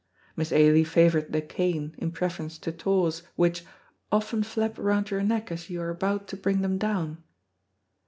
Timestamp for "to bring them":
6.29-6.79